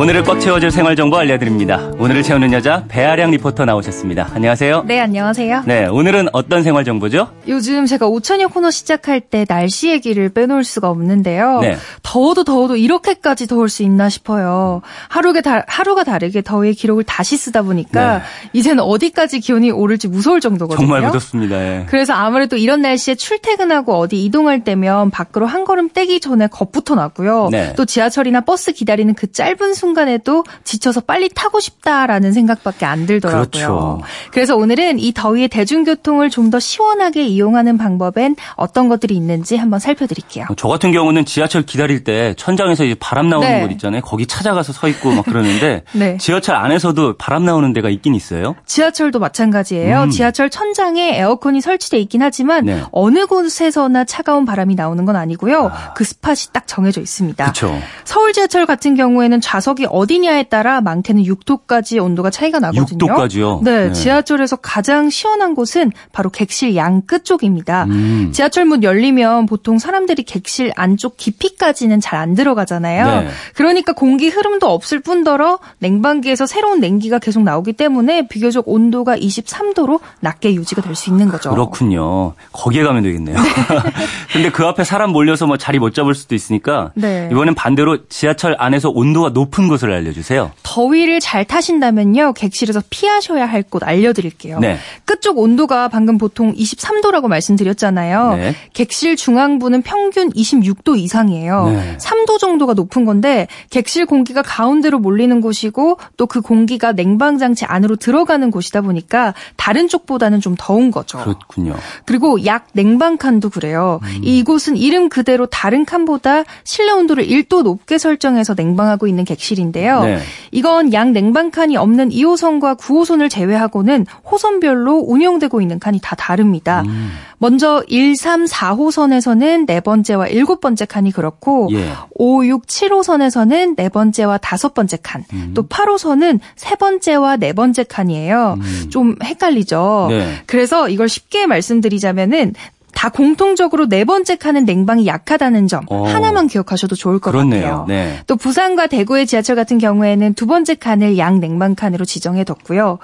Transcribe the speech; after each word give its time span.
오늘을 0.00 0.22
꽉 0.24 0.40
채워줄 0.40 0.70
생활 0.70 0.96
정보 0.96 1.18
알려드립니다. 1.18 1.90
오늘을 1.98 2.22
채우는 2.22 2.54
여자 2.54 2.84
배아량 2.88 3.32
리포터 3.32 3.66
나오셨습니다. 3.66 4.30
안녕하세요. 4.32 4.84
네, 4.86 4.98
안녕하세요. 4.98 5.64
네, 5.66 5.84
오늘은 5.84 6.28
어떤 6.32 6.62
생활 6.62 6.86
정보죠? 6.86 7.28
요즘 7.46 7.84
제가 7.84 8.06
오채여 8.06 8.48
코너 8.48 8.70
시작할 8.70 9.20
때 9.20 9.44
날씨 9.44 9.90
얘기를 9.90 10.30
빼놓을 10.30 10.64
수가 10.64 10.88
없는데요. 10.88 11.60
네. 11.60 11.76
더워도 12.02 12.44
더워도 12.44 12.76
이렇게까지 12.76 13.46
더울 13.46 13.68
수 13.68 13.82
있나 13.82 14.08
싶어요. 14.08 14.80
하루가, 15.08 15.42
다, 15.42 15.64
하루가 15.66 16.02
다르게 16.02 16.40
더위의 16.40 16.72
기록을 16.76 17.04
다시 17.04 17.36
쓰다 17.36 17.60
보니까 17.60 18.14
네. 18.20 18.22
이제는 18.54 18.82
어디까지 18.82 19.40
기온이 19.40 19.70
오를지 19.70 20.08
무서울 20.08 20.40
정도거든요. 20.40 20.82
정말 20.82 21.02
무섭습니다. 21.02 21.56
예. 21.56 21.86
그래서 21.90 22.14
아무래도 22.14 22.56
이런 22.56 22.80
날씨에 22.80 23.16
출퇴근하고 23.16 23.98
어디 23.98 24.24
이동할 24.24 24.64
때면 24.64 25.10
밖으로 25.10 25.44
한 25.44 25.66
걸음 25.66 25.90
떼기 25.90 26.20
전에 26.20 26.46
겁부터 26.46 26.94
나고요. 26.94 27.50
네. 27.52 27.74
또 27.76 27.84
지하철이나 27.84 28.40
버스 28.40 28.72
기다리는 28.72 29.12
그 29.12 29.30
짧은 29.30 29.74
순간 29.74 29.89
에도 30.08 30.44
지쳐서 30.64 31.00
빨리 31.02 31.28
타고 31.28 31.60
싶다라는 31.60 32.32
생각밖에 32.32 32.84
안 32.86 33.06
들더라고요. 33.06 33.46
그렇죠. 33.50 34.00
그래서 34.32 34.56
오늘은 34.56 34.98
이 34.98 35.12
더위에 35.12 35.48
대중교통을 35.48 36.28
좀 36.28 36.50
더 36.50 36.58
시원하게 36.58 37.24
이용하는 37.24 37.78
방법엔 37.78 38.36
어떤 38.56 38.88
것들이 38.88 39.14
있는지 39.14 39.56
한번 39.56 39.78
살펴드릴게요. 39.78 40.46
저 40.56 40.68
같은 40.68 40.92
경우는 40.92 41.24
지하철 41.24 41.62
기다릴 41.62 42.04
때 42.04 42.34
천장에서 42.36 42.84
이제 42.84 42.96
바람 42.98 43.28
나오는 43.28 43.48
네. 43.48 43.60
곳 43.62 43.70
있잖아요. 43.72 44.02
거기 44.02 44.26
찾아가서 44.26 44.72
서 44.72 44.88
있고 44.88 45.12
막 45.12 45.24
그러는데 45.24 45.84
네. 45.94 46.16
지하철 46.18 46.56
안에서도 46.56 47.16
바람 47.18 47.44
나오는 47.44 47.72
데가 47.72 47.88
있긴 47.88 48.14
있어요. 48.14 48.56
지하철도 48.66 49.18
마찬가지예요. 49.18 50.04
음. 50.04 50.10
지하철 50.10 50.50
천장에 50.50 51.16
에어컨이 51.18 51.60
설치돼 51.60 51.98
있긴 52.00 52.22
하지만 52.22 52.64
네. 52.64 52.82
어느 52.90 53.26
곳에서나 53.26 54.04
차가운 54.04 54.44
바람이 54.44 54.74
나오는 54.74 55.04
건 55.04 55.16
아니고요. 55.16 55.70
그 55.94 56.04
스팟이 56.04 56.52
딱 56.52 56.66
정해져 56.66 57.00
있습니다. 57.00 57.44
그렇죠. 57.44 57.78
서울 58.04 58.32
지하철 58.32 58.66
같은 58.66 58.94
경우에는 58.96 59.40
좌석 59.40 59.79
이 59.80 59.86
어디냐에 59.90 60.44
따라 60.44 60.80
많게는 60.80 61.22
6도까지 61.24 62.02
온도가 62.02 62.30
차이가 62.30 62.58
나거든요. 62.60 63.06
6도까지요? 63.06 63.62
네, 63.62 63.86
네. 63.86 63.92
지하철에서 63.92 64.56
가장 64.56 65.10
시원한 65.10 65.54
곳은 65.54 65.92
바로 66.12 66.30
객실 66.30 66.76
양 66.76 67.00
끝 67.06 67.24
쪽입니다. 67.24 67.84
음. 67.84 68.30
지하철 68.32 68.64
문 68.66 68.82
열리면 68.82 69.46
보통 69.46 69.78
사람들이 69.78 70.22
객실 70.24 70.70
안쪽 70.76 71.16
깊이까지는 71.16 72.00
잘 72.00 72.20
안 72.20 72.34
들어가잖아요. 72.34 73.22
네. 73.22 73.28
그러니까 73.54 73.94
공기 73.94 74.28
흐름도 74.28 74.66
없을 74.68 75.00
뿐더러 75.00 75.58
냉방기에서 75.78 76.44
새로운 76.44 76.80
냉기가 76.80 77.18
계속 77.18 77.42
나오기 77.42 77.72
때문에 77.72 78.28
비교적 78.28 78.68
온도가 78.68 79.16
23도로 79.16 80.00
낮게 80.20 80.54
유지가 80.54 80.82
될 80.82 80.94
수 80.94 81.08
있는 81.08 81.28
거죠. 81.30 81.48
그렇군요. 81.50 82.34
거기에 82.52 82.82
가면 82.82 83.02
되겠네요. 83.04 83.36
근데 84.32 84.50
그 84.50 84.66
앞에 84.66 84.84
사람 84.84 85.12
몰려서 85.12 85.46
뭐 85.46 85.56
자리 85.56 85.78
못 85.78 85.94
잡을 85.94 86.14
수도 86.14 86.34
있으니까 86.34 86.90
네. 86.94 87.28
이번엔 87.32 87.54
반대로 87.54 88.06
지하철 88.08 88.54
안에서 88.58 88.90
온도가 88.90 89.30
높은 89.30 89.68
곳을 89.70 89.92
알려주세요. 89.92 90.50
더위를 90.62 91.20
잘 91.20 91.44
타신다면요, 91.46 92.34
객실에서 92.34 92.82
피하셔야 92.90 93.46
할 93.46 93.60
곳 93.70 93.84
알려드릴게요. 93.84 94.58
네. 94.58 94.78
끝쪽 95.04 95.38
온도가 95.38 95.88
방금 95.88 96.18
보통 96.18 96.52
23도라고 96.54 97.28
말씀드렸잖아요. 97.28 98.34
네. 98.34 98.54
객실 98.72 99.14
중앙부는 99.16 99.82
평균 99.82 100.30
26도 100.32 100.98
이상이에요. 100.98 101.68
네. 101.68 101.96
3도 101.98 102.38
정도가 102.40 102.74
높은 102.74 103.04
건데 103.04 103.46
객실 103.70 104.06
공기가 104.06 104.42
가운데로 104.42 104.98
몰리는 104.98 105.40
곳이고 105.40 105.98
또 106.16 106.26
그 106.26 106.40
공기가 106.40 106.92
냉방장치 106.92 107.64
안으로 107.64 107.96
들어가는 107.96 108.50
곳이다 108.50 108.80
보니까 108.82 109.34
다른 109.56 109.86
쪽보다는 109.88 110.40
좀 110.40 110.56
더운 110.58 110.90
거죠. 110.90 111.18
그렇군요. 111.18 111.76
그리고 112.06 112.44
약 112.46 112.66
냉방 112.72 113.16
칸도 113.18 113.50
그래요. 113.50 114.00
음. 114.02 114.20
이곳은 114.22 114.76
이름 114.76 115.08
그대로 115.08 115.46
다른 115.46 115.84
칸보다 115.84 116.42
실내 116.64 116.90
온도를 116.92 117.26
1도 117.26 117.62
높게 117.62 117.98
설정해서 117.98 118.54
냉방하고 118.56 119.06
있는 119.06 119.24
객실 119.24 119.58
인데요. 119.60 120.02
네. 120.02 120.18
이건 120.50 120.92
양 120.92 121.12
냉방 121.12 121.50
칸이 121.50 121.76
없는 121.76 122.10
2호선과 122.10 122.78
9호선을 122.78 123.30
제외하고는 123.30 124.06
호선별로 124.30 125.04
운영되고 125.06 125.60
있는 125.60 125.78
칸이 125.78 126.00
다 126.02 126.16
다릅니다. 126.16 126.82
음. 126.86 127.10
먼저 127.38 127.82
1, 127.88 128.16
3, 128.16 128.44
4호선에서는 128.44 129.66
네 129.66 129.80
번째와 129.80 130.26
일곱 130.28 130.60
번째 130.60 130.84
칸이 130.84 131.10
그렇고 131.12 131.68
예. 131.72 131.90
5, 132.10 132.44
6, 132.44 132.66
7호선에서는 132.66 133.76
네 133.76 133.88
번째와 133.88 134.38
다섯 134.38 134.74
번째 134.74 134.98
칸, 135.02 135.24
음. 135.32 135.52
또 135.54 135.66
8호선은 135.66 136.40
세 136.56 136.74
번째와 136.74 137.36
네 137.36 137.52
번째 137.52 137.84
칸이에요. 137.84 138.58
좀 138.90 139.16
헷갈리죠. 139.22 140.08
네. 140.10 140.42
그래서 140.46 140.88
이걸 140.88 141.08
쉽게 141.08 141.46
말씀드리자면은 141.46 142.54
다 142.94 143.08
공통적으로 143.10 143.88
네 143.88 144.04
번째 144.04 144.36
칸은 144.36 144.64
냉방이 144.64 145.06
약하다는 145.06 145.68
점 145.68 145.84
어. 145.90 146.04
하나만 146.06 146.46
기억하셔도 146.48 146.96
좋을 146.96 147.18
것 147.18 147.30
그렇네요. 147.30 147.62
같아요. 147.62 147.84
네. 147.88 148.18
또 148.26 148.36
부산과 148.36 148.86
대구의 148.86 149.26
지하철 149.26 149.56
같은 149.56 149.78
경우에는 149.78 150.34
두 150.34 150.46
번째 150.46 150.74
칸을 150.74 151.18
양 151.18 151.40
냉방 151.40 151.74
칸으로 151.74 152.04
지정해 152.04 152.44
뒀고요. 152.44 152.98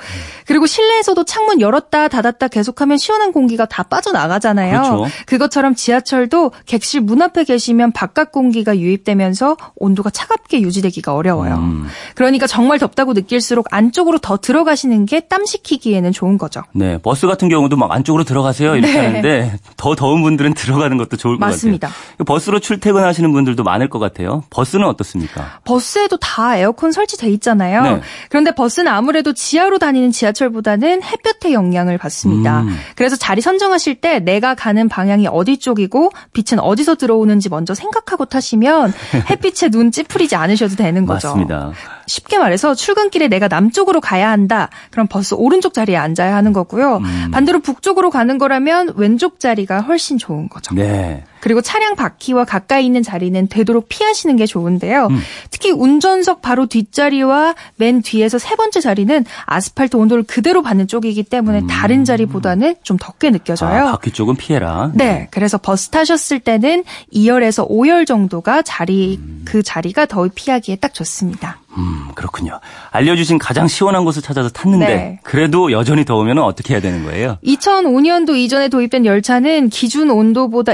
그리고 0.47 0.67
실내에서도 0.67 1.23
창문 1.25 1.61
열었다 1.61 2.09
닫았다 2.09 2.49
계속하면 2.49 2.99
시원한 2.99 3.33
공기가 3.33 3.67
다 3.67 3.83
빠져나가잖아요. 3.85 5.07
그렇죠. 5.27 5.39
것처럼 5.39 5.75
지하철도 5.75 6.53
객실 6.65 7.03
문 7.03 7.21
앞에 7.23 7.45
계시면 7.45 7.93
바깥 7.93 8.33
공기가 8.33 8.77
유입되면서 8.79 9.57
온도가 9.77 10.11
차갑게 10.11 10.61
유지되기가 10.63 11.15
어려워요. 11.15 11.55
음. 11.57 11.87
그러니까 12.15 12.47
정말 12.47 12.79
덥다고 12.79 13.13
느낄수록 13.13 13.67
안쪽으로 13.71 14.19
더 14.19 14.39
들어가시는 14.39 15.05
게 15.07 15.17
땀 15.29 15.45
식히기에는 15.45 16.13
좋은 16.13 16.39
거죠. 16.39 16.63
네, 16.73 16.99
버스 16.99 17.27
같은 17.27 17.49
경우도 17.49 17.77
막 17.77 17.91
안쪽으로 17.91 18.23
들어가세요 18.25 18.77
이렇게 18.77 18.93
네. 18.93 18.99
하는데 19.07 19.59
더 19.77 19.95
더운 19.95 20.23
분들은 20.23 20.55
들어가는 20.55 20.97
것도 20.97 21.17
좋을 21.17 21.39
것 21.39 21.41
맞습니다. 21.47 21.89
같아요. 21.89 22.25
버스로 22.25 22.61
출퇴근하시는 22.61 23.31
분들도 23.33 23.63
많을 23.63 23.89
것 23.91 23.99
같아요. 23.99 24.43
버스는 24.51 24.87
어떻습니까? 24.87 25.61
버스에도 25.65 26.17
다 26.17 26.57
에어컨 26.57 26.93
설치돼 26.93 27.29
있잖아요. 27.33 27.83
네. 27.83 28.01
그런데 28.31 28.53
버스는 28.55 28.91
아무래도 28.91 29.33
지하로 29.33 29.79
다니는 29.79 30.13
지하철보다는 30.13 31.03
햇볕의 31.03 31.53
영향을 31.53 31.99
받습니다. 31.99 32.63
음. 32.63 32.77
그래서 32.97 33.17
자리 33.17 33.41
선정하실 33.41 33.97
때 34.01 34.19
내가 34.21 34.55
가는 34.55 34.89
방향이 34.89 35.27
어디 35.29 35.59
쪽이고 35.59 36.11
빛은 36.33 36.59
어디서 36.59 36.95
들어오는지 36.95 37.49
먼저 37.51 37.75
생각하고 37.75 38.25
타시면 38.25 38.93
햇빛에 39.31 39.69
눈 39.69 39.91
찌푸리지 39.93 40.37
않으셔도 40.37 40.77
되는 40.77 41.05
거죠. 41.05 41.29
맞습니다. 41.29 41.73
쉽게 42.07 42.39
말해서 42.39 42.75
출근길에 42.75 43.29
내가 43.29 43.49
남쪽으로 43.49 44.01
가야 44.01 44.31
한다. 44.31 44.71
그럼 44.91 45.07
버스 45.09 45.35
오른쪽 45.35 45.75
자리에 45.75 45.97
앉아야 45.97 46.35
하는 46.35 46.53
거고요. 46.53 46.99
음. 46.99 47.31
반대로 47.33 47.61
북쪽으로 47.61 48.11
가는 48.11 48.39
거라면 48.39 48.95
왼쪽 48.97 49.41
자리가 49.41 49.81
훨씬 49.81 50.19
좋은 50.19 50.49
거죠. 50.49 50.75
네. 50.75 51.25
그리고 51.47 51.61
차량 51.61 51.95
바퀴와 51.95 52.45
가까이 52.45 52.85
있는 52.85 53.05
자리는 53.05 53.47
되도록 53.47 53.89
피하시는 53.89 54.35
게 54.35 54.47
좋은데요. 54.47 55.07
음. 55.13 55.21
특히 55.53 55.71
운전석 55.71 56.43
바로 56.43 56.67
뒷자리와 56.67 57.55
맨 57.77 58.03
뒤에서 58.03 58.37
세 58.37 58.57
번째 58.57 58.81
자리는 58.81 59.25
아스팔트 59.45 59.97
온도를 59.97 60.25
그대로 60.25 60.63
받는 60.63 60.89
쪽이기 60.89 61.23
때문에 61.23 61.69
다른 61.69 62.05
자리보다는 62.05 62.75
좀 62.83 62.97
덥게 62.97 63.31
느껴져요. 63.31 63.85
음. 63.85 63.87
아, 63.87 63.93
바퀴 63.93 64.11
쪽은 64.11 64.35
피해라. 64.35 64.91
네, 64.95 65.29
그래서 65.31 65.57
버스 65.57 65.91
타셨을 65.91 66.41
때는 66.41 66.83
2열에서 67.15 67.71
5열 67.71 68.09
정도가 68.09 68.63
자리 68.63 69.21
그 69.45 69.63
자리가 69.63 70.07
더위 70.07 70.31
피하기에 70.35 70.77
딱 70.77 70.95
좋습니다. 70.95 71.61
음, 71.79 72.09
그렇군요. 72.15 72.59
알려주신 72.91 73.39
가장 73.39 73.69
시원한 73.69 74.05
곳을 74.05 74.23
찾아서 74.23 74.49
탔는데 74.49 74.87
네. 74.87 75.21
그래도 75.23 75.71
여전히 75.73 76.05
더우면 76.05 76.39
어떻게 76.39 76.75
해야 76.75 76.81
되는 76.81 77.05
거예요? 77.05 77.39
2005년도 77.45 78.35
이전에 78.37 78.69
도입된 78.69 79.05
열차는 79.05 79.69
기준 79.69 80.11
온도보다 80.11 80.73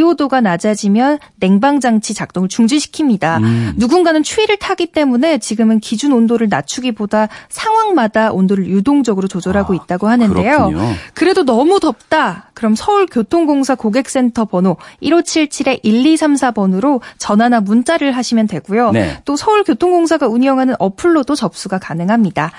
1.25도가 0.00 0.42
낮아지면 0.42 1.18
냉방 1.38 1.80
장치 1.80 2.14
작동을 2.14 2.48
중지시킵니다. 2.48 3.42
음. 3.42 3.72
누군가는 3.76 4.22
추위를 4.22 4.56
타기 4.58 4.86
때문에 4.86 5.38
지금은 5.38 5.80
기준 5.80 6.12
온도를 6.12 6.48
낮추기보다 6.48 7.28
상황마다 7.48 8.32
온도를 8.32 8.66
유동적으로 8.66 9.28
조절하고 9.28 9.74
아, 9.74 9.76
있다고 9.76 10.08
하는데요. 10.08 10.56
그렇군요. 10.56 10.94
그래도 11.14 11.44
너무 11.44 11.80
덥다. 11.80 12.50
그럼 12.54 12.74
서울교통공사 12.74 13.74
고객센터 13.74 14.44
번호 14.46 14.76
1577-1234번으로 15.02 17.00
전화나 17.18 17.60
문자를 17.60 18.12
하시면 18.12 18.46
되고요. 18.46 18.92
네. 18.92 19.20
또 19.24 19.36
서울교통공사가 19.36 20.26
운영하는 20.26 20.74
어플로도 20.78 21.34
접수가 21.34 21.78
가능합니다. 21.78 22.52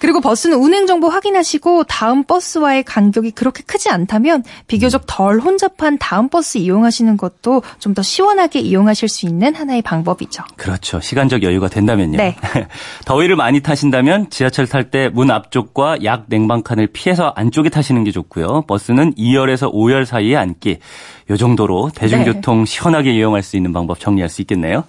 그리고 0.00 0.20
버스는 0.20 0.56
운행 0.58 0.86
정보 0.86 1.08
확인하시고 1.08 1.84
다음 1.84 2.24
버스와의 2.24 2.82
간격이 2.84 3.30
그렇게 3.32 3.62
크지 3.64 3.90
않다면 3.90 4.42
비교적 4.66 5.04
덜 5.06 5.38
혼잡한 5.40 5.98
다음 5.98 6.28
버스 6.28 6.58
이용하시는 6.58 7.16
것도 7.16 7.62
좀 7.78 7.90
더 7.94 8.02
시원하게 8.02 8.60
이용하실 8.60 9.08
수 9.08 9.26
있는 9.26 9.54
하나의 9.54 9.82
방법이죠. 9.82 10.42
그렇죠. 10.56 11.00
시간적 11.00 11.42
여유가 11.42 11.68
된다면요. 11.68 12.16
네. 12.18 12.36
더위를 13.04 13.36
많이 13.36 13.60
타신다면 13.60 14.30
지하철 14.30 14.66
탈 14.66 14.90
때 14.90 15.08
문 15.12 15.30
앞쪽과 15.30 15.98
약 16.04 16.24
냉방칸을 16.28 16.86
피해서 16.88 17.32
안쪽에 17.36 17.68
타시는 17.68 18.04
게 18.04 18.10
좋고요. 18.12 18.62
버스는 18.68 19.14
2열에서 19.14 19.72
5열 19.72 20.04
사이에 20.04 20.36
앉기. 20.36 20.78
요 21.30 21.36
정도로 21.36 21.90
대중교통 21.94 22.64
시원하게 22.64 23.12
이용할 23.12 23.42
수 23.42 23.56
있는 23.56 23.72
방법 23.72 24.00
정리할 24.00 24.28
수 24.30 24.40
있겠네요. 24.42 24.84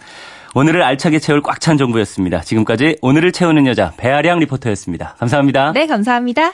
오늘을 0.53 0.83
알차게 0.83 1.19
채울 1.19 1.41
꽉 1.41 1.59
찬 1.61 1.77
정보였습니다. 1.77 2.41
지금까지 2.41 2.97
오늘을 3.01 3.31
채우는 3.31 3.67
여자 3.67 3.93
배아량 3.97 4.39
리포터였습니다. 4.39 5.15
감사합니다. 5.19 5.71
네, 5.73 5.85
감사합니다. 5.87 6.53